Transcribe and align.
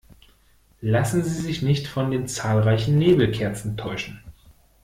Lassen 0.81 1.23
Sie 1.23 1.39
sich 1.39 1.61
nicht 1.61 1.87
von 1.87 2.09
den 2.09 2.25
zahlreichen 2.27 2.97
Nebelkerzen 2.97 3.77
täuschen! 3.77 4.19